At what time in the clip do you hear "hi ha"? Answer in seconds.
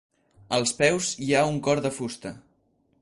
1.25-1.43